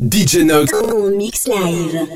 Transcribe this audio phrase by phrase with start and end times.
[0.00, 0.72] DJ Nox.
[0.72, 2.08] En mix live.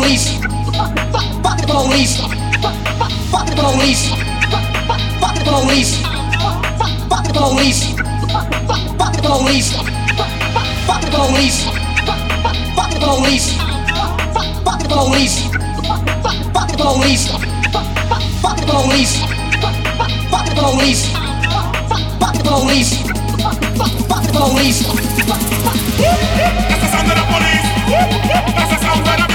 [0.00, 0.40] police.
[1.44, 2.16] Fuck the police.
[3.30, 4.08] Fuck the police.
[5.20, 5.92] Fuck the police.
[7.10, 7.84] Fuck the police.
[8.96, 9.70] Fuck the police.
[10.86, 11.64] Fuck the police.
[12.74, 13.48] Fuck the police.
[14.64, 15.28] Fuck the police.
[16.54, 17.28] Fuck the police.
[18.40, 19.12] Fuck the police.
[20.30, 21.02] Fuck the police.
[22.20, 22.90] Fuck the police.
[24.08, 24.78] Fuck the police.
[26.68, 27.66] That's the sound of the police.
[28.56, 29.29] That's the sound of the police.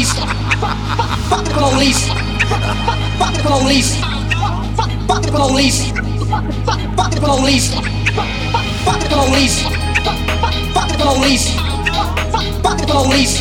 [0.00, 0.14] police.
[1.28, 2.08] Fuck the police.
[3.18, 4.00] Fuck the police.
[5.06, 5.92] Fuck the police.
[6.96, 7.68] Fuck the police.
[8.84, 9.62] Fuck the police.
[10.72, 11.46] Fuck the police.
[12.62, 13.34] Fuck the police.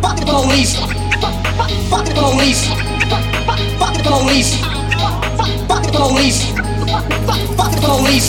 [0.00, 0.76] Fuck the police.
[1.90, 2.62] Fuck the police.
[3.80, 4.50] Fuck the police.
[5.68, 6.38] Fuck the police.
[7.56, 8.28] Fuck the police.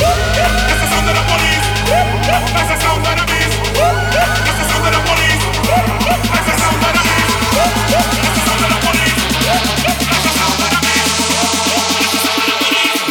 [0.00, 1.66] That's the sound of the police.
[2.30, 3.56] That's the sound of the police!
[3.74, 5.19] That's the sound of the police.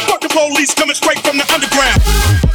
[0.08, 2.49] Fuck the police coming straight from the underground.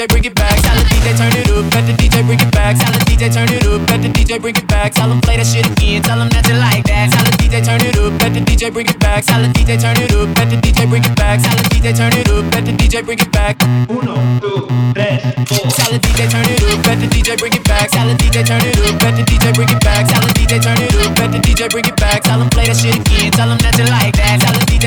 [0.00, 0.56] DJ bring it back.
[0.64, 1.74] Tell the DJ turn it up.
[1.76, 2.72] Let the DJ bring it back.
[2.80, 3.84] Tell the DJ turn it up.
[3.84, 4.96] Let the DJ bring it back.
[4.96, 6.00] Tell him play that shit again.
[6.00, 7.12] Tell him that you like that.
[7.12, 8.16] Tell the DJ turn it up.
[8.16, 9.28] Let the DJ bring it back.
[9.28, 10.32] Tell the DJ turn it up.
[10.40, 11.44] Let the DJ bring it back.
[11.44, 12.48] Tell the DJ turn it up.
[12.48, 13.60] Let the DJ bring it back.
[13.92, 15.68] Uno, dos, tres, four.
[15.68, 16.80] Tell the DJ turn it up.
[16.80, 17.92] Let the DJ bring it back.
[17.92, 18.96] Tell the DJ turn it up.
[19.04, 20.08] Let the DJ bring it back.
[20.08, 21.12] Tell the DJ turn it up.
[21.20, 22.24] Let the DJ bring it back.
[22.24, 23.19] Tell him play that shit again.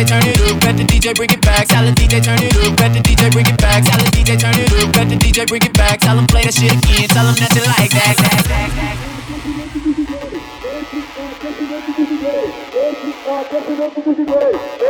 [0.03, 1.67] DJ turn it up, let the DJ bring it back.
[1.67, 3.83] Tell the DJ turn it up, let the DJ bring it back.
[3.86, 6.00] Tell the DJ turn it up, let the DJ bring it back.
[6.00, 8.17] Tell him play that shit again, tell him that you like that.
[8.19, 9.13] that, that, that.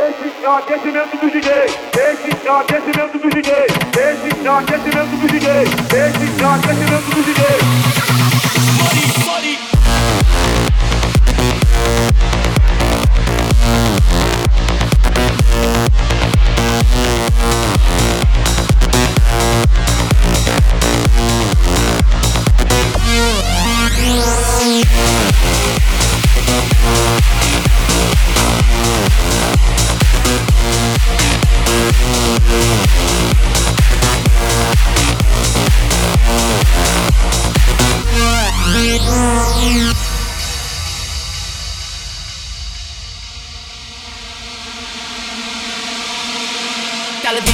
[0.04, 1.50] Esse já desce dentro do DJ,
[1.94, 3.50] esse já desce dentro do DJ,
[4.02, 4.90] esse já desce
[6.84, 8.03] dentro do DJ.
[17.46, 17.73] Uh.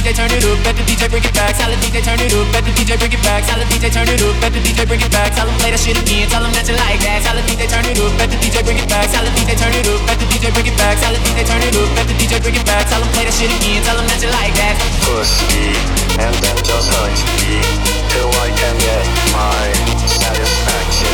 [0.01, 1.53] DJ turn it up, let the DJ bring it back.
[1.53, 3.45] Tell the DJ turn it up, let the DJ bring it back.
[3.45, 5.29] Tell the DJ turn it up, let the DJ bring it back.
[5.37, 7.21] Tell them play that shit again, tell them that you like that.
[7.21, 9.13] Tell the DJ turn it up, let the DJ bring it back.
[9.13, 10.97] Tell the DJ turn it up, let the DJ bring it back.
[10.97, 12.89] Tell the DJ turn it up, let the DJ bring it back.
[12.89, 14.73] Tell them play that shit again, tell them that you like that.
[15.05, 15.69] Pussy,
[16.17, 17.61] and then just hurt me
[18.09, 19.05] till I can get
[19.37, 19.69] my
[20.09, 21.13] satisfaction.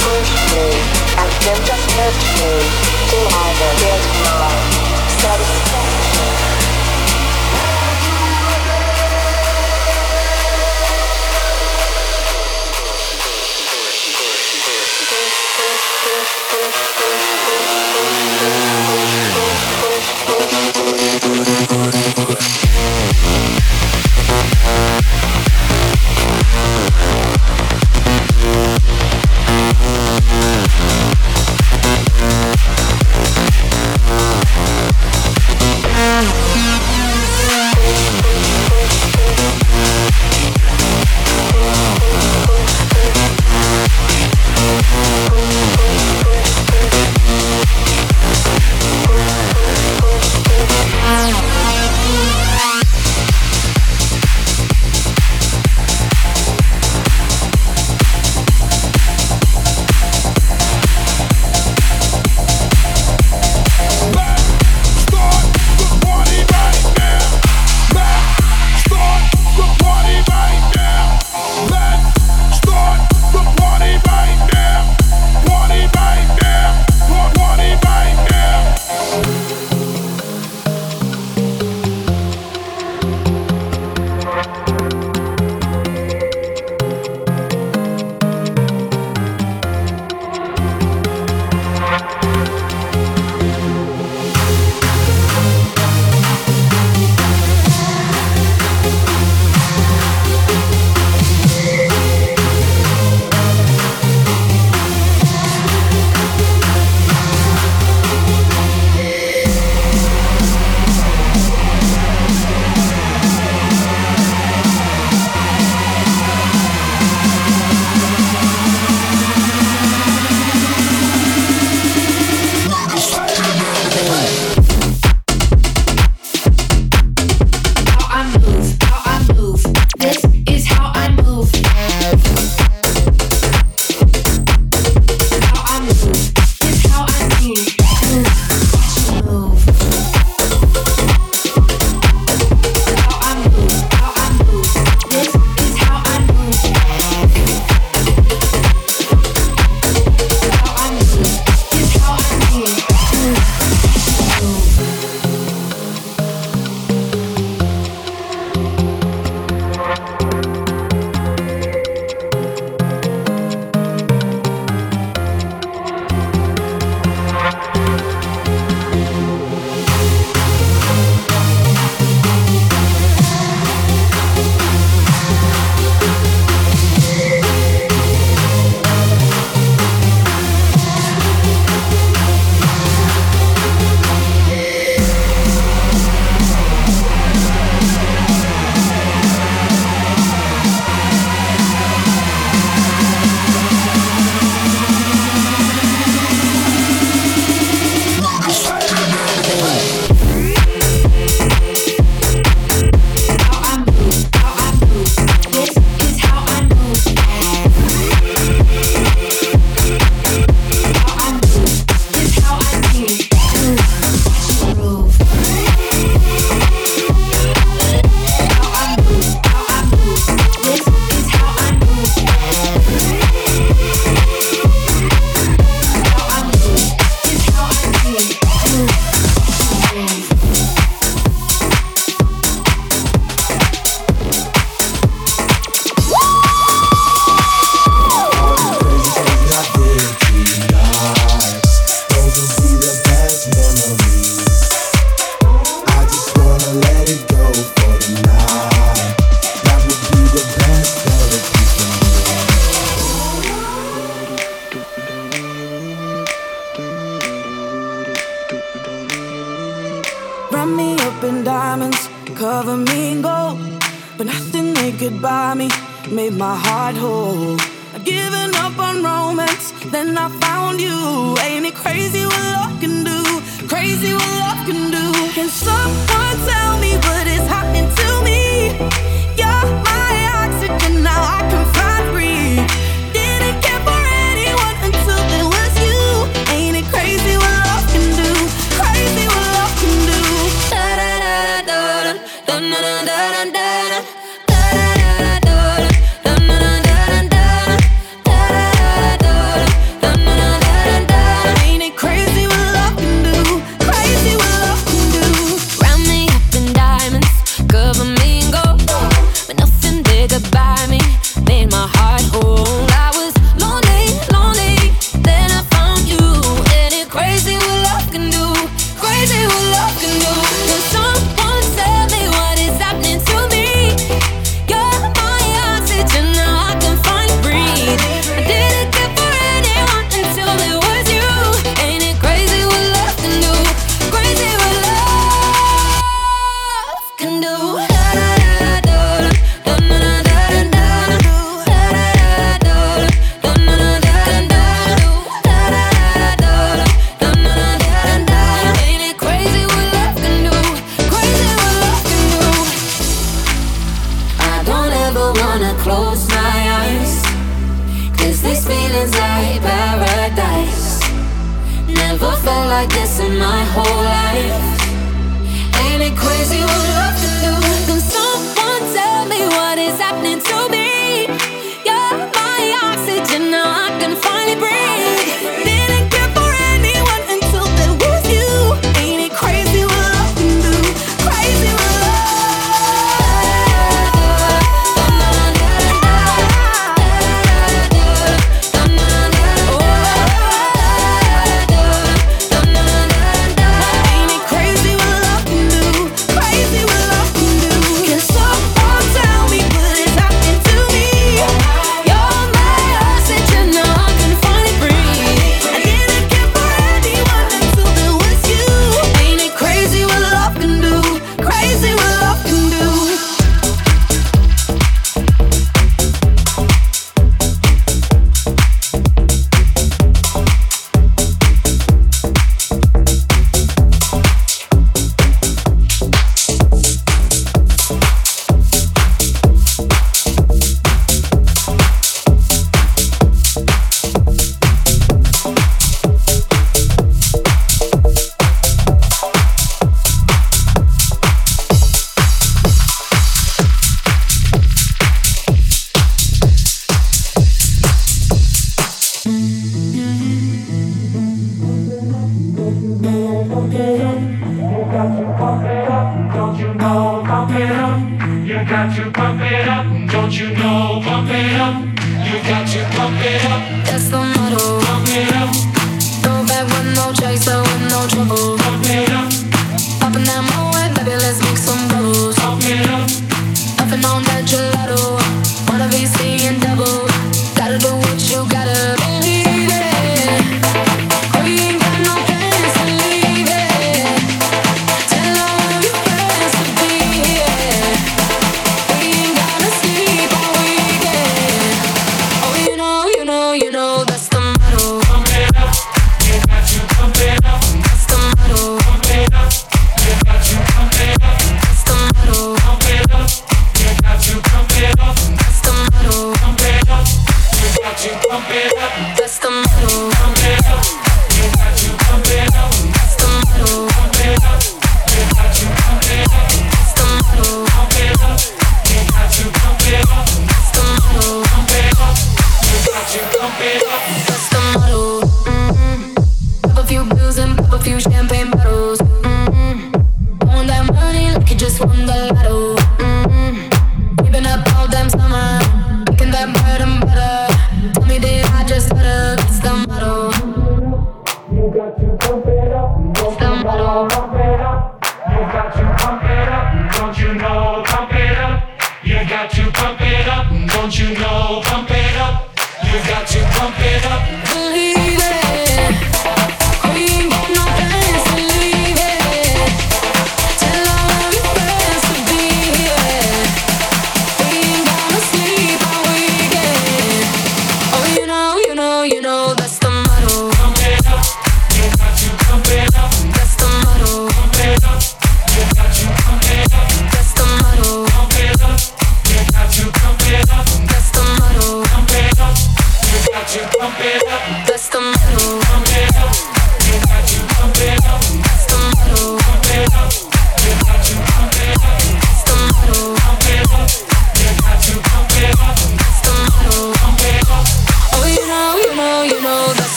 [0.00, 0.80] Push me,
[1.20, 2.56] and then just hurt me
[3.12, 4.00] till I can get
[4.32, 4.48] my
[5.20, 6.53] satisfaction.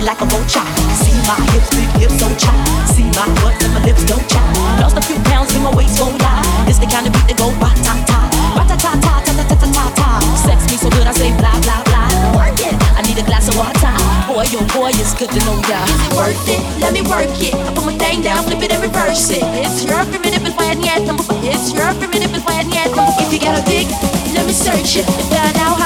[0.00, 0.64] It like a vulture.
[0.96, 2.56] See my hips, big hips, so chop.
[2.88, 4.44] See my butt and my lips don't chop.
[4.80, 6.68] Lost a few pounds in my waist, oh yeah.
[6.68, 8.20] It's the kind of beat that go ba ta ta,
[8.56, 10.08] ba ta ta ta ta ta ta ta ta.
[10.40, 12.08] Sex me so good I say blah blah blah.
[12.40, 12.74] Work it.
[12.96, 13.92] I need a glass of water.
[14.26, 15.80] Boy, oh boy, it's good to know ya.
[15.84, 16.60] Is it worth it?
[16.80, 17.54] Let me work it.
[17.54, 19.44] I put my thing down, flip it and reverse it.
[19.60, 21.04] It's your primitive and flat yet.
[21.44, 22.88] It's your primitive and flat yet.
[23.20, 23.86] If you got a big,
[24.32, 25.79] let me search it find out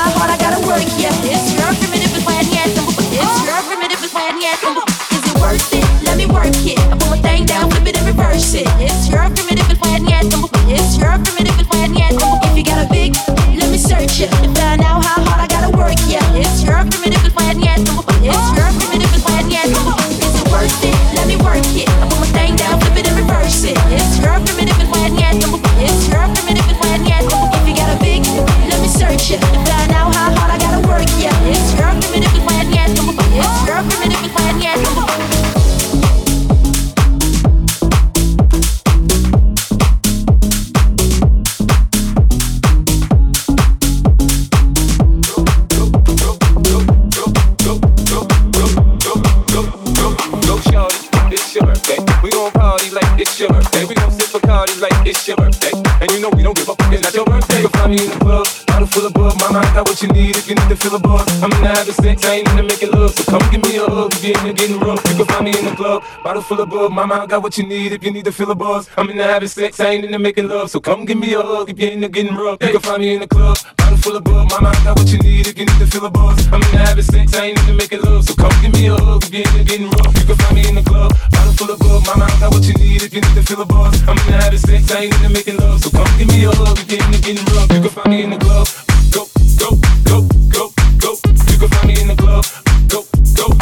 [61.84, 63.12] The sex, I ain't into making love.
[63.12, 65.04] So come give me a hug if you're into getting rough.
[65.06, 66.90] You can find me in the club, bottle full of bug.
[66.92, 68.88] Mama, I got what you need if you need to fill a buzz.
[68.96, 70.70] I'm in the having sex, I ain't into making love.
[70.70, 72.62] So come give me a hug if you're into getting rough.
[72.62, 74.48] You can find me in the club, bottle full of bug.
[74.50, 76.46] Mama, I got what you need if you need to fill a buzz.
[76.48, 78.24] I'm in the having sex, I ain't into making love.
[78.24, 80.16] So come give me a hug if you're into getting rough.
[80.16, 82.06] You can find me in the club, bottle full of bug.
[82.06, 83.92] Mama, I got what you need if you need to fill a buzz.
[84.08, 85.84] I'm in the having sex, I ain't into making love.
[85.84, 87.68] So come give me a hug if you're into getting rough.
[87.68, 88.72] You can find me in the club.
[89.12, 89.28] Go,
[89.60, 89.76] go,
[90.08, 92.44] go, go, go around me in the club.
[92.88, 93.53] Go, go,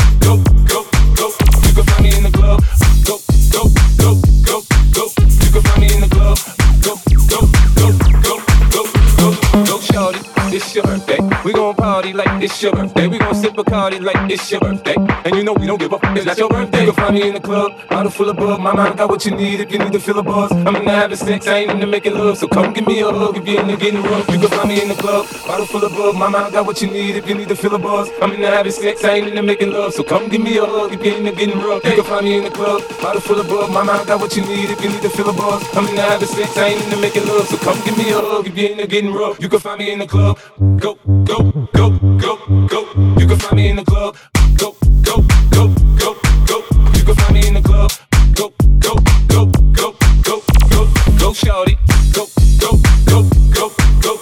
[11.83, 13.09] party like it's your birthday.
[13.09, 14.95] We gon' sip Bacardi like it's your birthday.
[15.25, 16.87] And you know we don't give up, it's not your birthday.
[16.87, 18.61] You can find me in the club, bottle full of bug.
[18.61, 20.53] Mama, I got what you need if you need to feel a buzz.
[20.53, 22.38] I'm in the having sex, I ain't into making love.
[22.38, 24.31] So come give me a hug if you're into getting rough.
[24.31, 26.14] You can find me in the club, bottle full of bug.
[26.14, 28.09] My mind got what you need if you need to feel a buzz.
[28.23, 29.92] I'm in the having sex, I ain't into making love.
[29.92, 31.85] So come give me a hug if you're into getting rough.
[31.85, 33.71] You can find me in the club, bottle full of bug.
[33.73, 35.62] Mama, I got what you need if you need to feel a buzz.
[35.77, 37.49] I'm in the having sex, I ain't into making love.
[37.49, 39.40] So come give me a hug if you're into getting rough.
[39.40, 40.38] You can find me in the club.
[40.79, 42.80] Go, go, go, go, go.
[43.18, 44.16] You can find me in the club.
[44.56, 46.14] Go, go, go, go,
[46.46, 46.64] go.
[46.94, 47.90] You can find me in the club.
[48.35, 48.94] Go, go,
[49.28, 50.88] go, go, go, go.
[51.18, 51.78] Go, shorty.
[52.12, 52.26] Go,
[52.61, 54.18] go, go, go, go.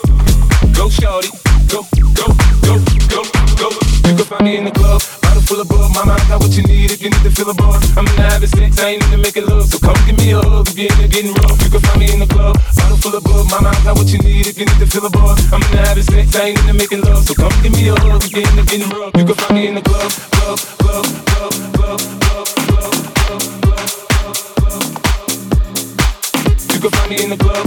[0.75, 1.29] Go, shorty.
[1.69, 1.83] Go,
[2.15, 2.27] go,
[2.63, 3.23] go, go,
[3.57, 3.69] go.
[4.09, 4.70] You can find me in the
[5.51, 5.91] full of bug.
[5.91, 7.83] Mama, I got what you need if you need to feel a buzz.
[7.99, 9.67] I'm in the having sex, I ain't into making love.
[9.67, 11.59] So come give me a hug if you're getting rough.
[11.63, 12.55] You can find me in the club.
[12.79, 13.51] Bottle full of bug.
[13.51, 15.43] Mama, I got what you need if you need to feel a buzz.
[15.51, 17.27] I'm in the having sex, I ain't into making love.
[17.27, 19.11] So come give me a hug if you're into getting rough.
[19.19, 24.39] You can find me in the club, club, club, club, club, club, club, club, club,
[24.55, 24.83] club.
[26.71, 27.67] You can find me in the club,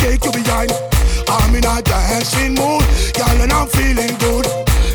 [0.00, 0.72] shake your behind.
[1.28, 2.84] I'm in a dancing mood,
[3.14, 4.46] girl, and I'm feeling good.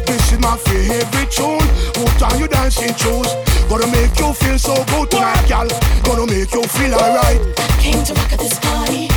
[0.06, 1.66] This is my favorite tune.
[2.02, 3.14] What are you dancing to?
[3.70, 5.70] Gonna make you feel so good tonight, girl.
[6.04, 7.40] Gonna make you feel alright.
[7.58, 9.15] I came to rock at this party.